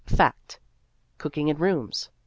Cooking 1.19 1.49
in 1.49 1.59
rooms. 1.59 2.09